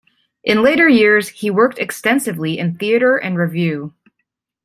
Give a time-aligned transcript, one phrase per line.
[0.43, 3.93] In later years he worked extensively in theatre and revue.